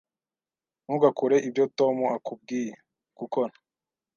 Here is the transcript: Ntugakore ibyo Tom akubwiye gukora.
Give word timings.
Ntugakore 0.83 1.35
ibyo 1.47 1.63
Tom 1.77 1.95
akubwiye 2.17 2.73
gukora. 3.19 3.51